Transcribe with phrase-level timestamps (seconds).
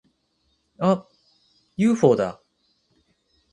[0.79, 1.07] あっ！
[1.77, 2.41] ユーフォーだ！